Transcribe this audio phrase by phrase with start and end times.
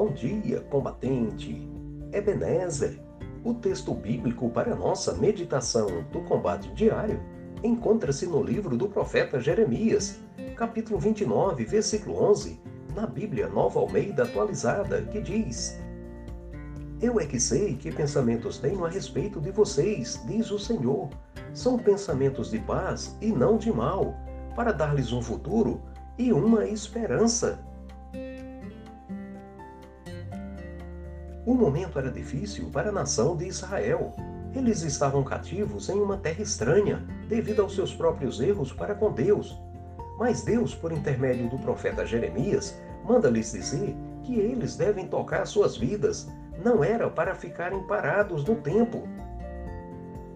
[0.00, 1.68] Bom dia, combatente.
[2.10, 2.98] Ebenezer,
[3.44, 7.20] o texto bíblico para nossa meditação do combate diário
[7.62, 10.18] encontra-se no livro do profeta Jeremias,
[10.56, 12.58] capítulo 29, versículo 11,
[12.94, 15.78] na Bíblia Nova Almeida atualizada, que diz:
[17.02, 21.10] Eu é que sei que pensamentos tenho a respeito de vocês, diz o Senhor.
[21.52, 24.14] São pensamentos de paz e não de mal,
[24.56, 25.78] para dar-lhes um futuro
[26.16, 27.62] e uma esperança.
[31.46, 34.12] O momento era difícil para a nação de Israel.
[34.54, 39.58] Eles estavam cativos em uma terra estranha, devido aos seus próprios erros para com Deus.
[40.18, 46.28] Mas Deus, por intermédio do profeta Jeremias, manda-lhes dizer que eles devem tocar suas vidas,
[46.62, 49.08] não era para ficarem parados no tempo.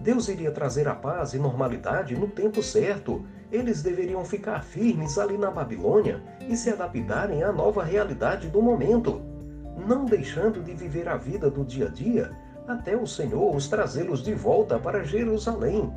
[0.00, 3.24] Deus iria trazer a paz e normalidade no tempo certo.
[3.52, 9.37] Eles deveriam ficar firmes ali na Babilônia e se adaptarem à nova realidade do momento
[9.86, 12.30] não deixando de viver a vida do dia a dia,
[12.66, 15.92] até o Senhor os trazê-los de volta para Jerusalém.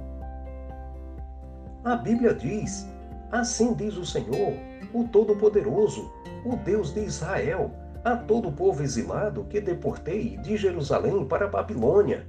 [1.84, 2.88] A Bíblia diz:
[3.32, 4.54] Assim diz o Senhor,
[4.94, 6.12] o Todo-Poderoso,
[6.46, 7.72] o Deus de Israel,
[8.04, 12.28] a todo o povo exilado que deportei de Jerusalém para a Babilônia.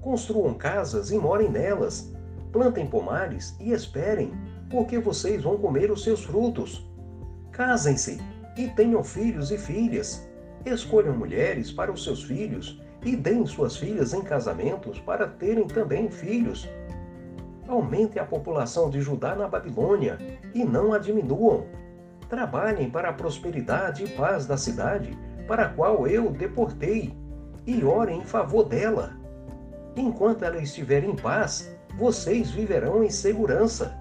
[0.00, 2.12] Construam casas e morem nelas,
[2.52, 4.32] plantem pomares e esperem,
[4.70, 6.88] porque vocês vão comer os seus frutos.
[7.50, 8.20] Casem-se
[8.56, 10.28] e tenham filhos e filhas
[10.64, 16.10] Escolham mulheres para os seus filhos e deem suas filhas em casamentos para terem também
[16.10, 16.68] filhos.
[17.66, 20.18] Aumente a população de Judá na Babilônia
[20.54, 21.66] e não a diminuam.
[22.28, 27.14] Trabalhem para a prosperidade e paz da cidade para a qual eu deportei
[27.66, 29.12] e orem em favor dela.
[29.96, 33.96] Enquanto ela estiver em paz, vocês viverão em segurança.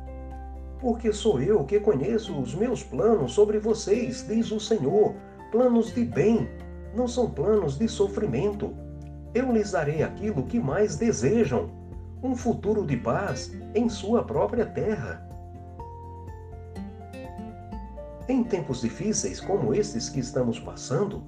[0.80, 5.16] Porque sou eu que conheço os meus planos sobre vocês, diz o Senhor,
[5.51, 6.49] planos de bem,
[6.95, 8.75] não são planos de sofrimento.
[9.33, 11.69] Eu lhes darei aquilo que mais desejam,
[12.21, 15.25] um futuro de paz em sua própria terra.
[18.27, 21.23] Em tempos difíceis como estes que estamos passando,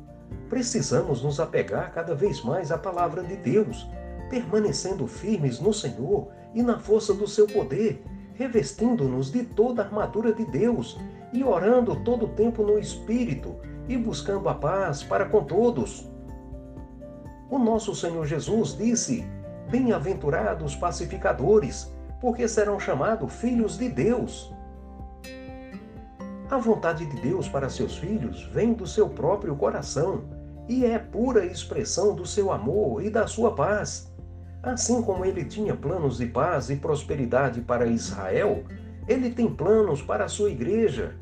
[0.50, 3.88] precisamos nos apegar cada vez mais à palavra de Deus,
[4.30, 8.04] permanecendo firmes no Senhor e na força do seu poder,
[8.40, 10.98] revestindo-nos de toda a armadura de Deus
[11.34, 13.58] e orando todo o tempo no Espírito,
[13.90, 16.08] e buscando a paz para com todos.
[17.50, 19.26] O nosso Senhor Jesus disse:
[19.70, 21.92] Bem-aventurados pacificadores,
[22.22, 24.54] porque serão chamados filhos de Deus.
[26.50, 30.24] A vontade de Deus para seus filhos vem do seu próprio coração
[30.68, 34.12] e é pura expressão do seu amor e da sua paz.
[34.62, 38.64] Assim como ele tinha planos de paz e prosperidade para Israel,
[39.08, 41.16] ele tem planos para a sua igreja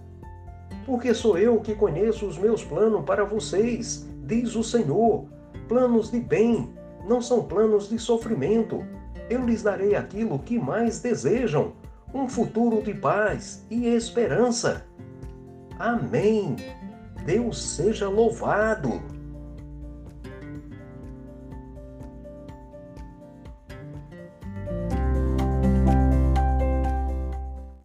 [0.88, 5.25] porque sou eu que conheço os meus planos para vocês, diz o Senhor.
[5.68, 6.74] Planos de bem,
[7.06, 8.86] não são planos de sofrimento.
[9.30, 11.74] Eu lhes darei aquilo que mais desejam,
[12.14, 14.86] um futuro de paz e esperança.
[15.78, 16.56] Amém.
[17.25, 19.02] Deus seja louvado.